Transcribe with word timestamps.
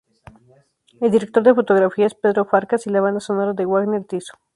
El 0.99 1.11
director 1.11 1.43
de 1.43 1.53
fotografía 1.53 2.07
es 2.07 2.15
Pedro 2.15 2.45
Farkas 2.45 2.87
y 2.87 2.89
la 2.89 3.01
banda 3.01 3.19
sonora 3.19 3.53
de 3.53 3.67
Wagner 3.67 4.03
Tiso. 4.03 4.33